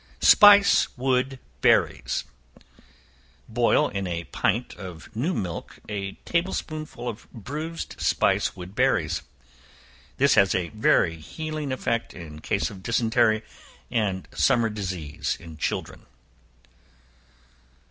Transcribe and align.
Spice 0.19 0.87
Wood 0.97 1.37
Berries. 1.61 2.23
Boil 3.47 3.87
in 3.89 4.07
a 4.07 4.23
pint 4.23 4.73
of 4.73 5.15
new 5.15 5.31
milk, 5.31 5.77
a 5.87 6.13
table 6.25 6.53
spoonful 6.53 7.07
of 7.07 7.31
bruised 7.31 7.97
spice 8.01 8.55
wood 8.55 8.73
berries. 8.73 9.21
This 10.17 10.33
has 10.33 10.55
a 10.55 10.69
very 10.69 11.17
healing 11.17 11.71
effect 11.71 12.15
in 12.15 12.39
cases 12.41 12.71
of 12.71 12.81
dysentery, 12.81 13.43
and 13.91 14.27
summer 14.33 14.69
disease 14.71 15.37
in 15.39 15.55
children. 15.57 16.07